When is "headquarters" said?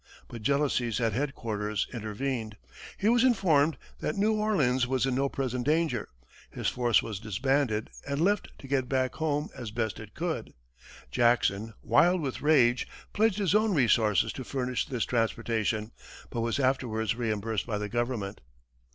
1.13-1.85